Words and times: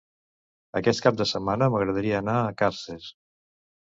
Aquest 0.79 1.03
cap 1.07 1.19
de 1.19 1.27
setmana 1.33 1.69
m'agradaria 1.75 2.17
anar 2.21 2.37
a 2.47 2.57
Càrcer. 2.63 2.99